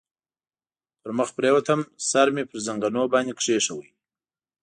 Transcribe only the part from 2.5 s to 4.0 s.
زنګنو باندې کېښود.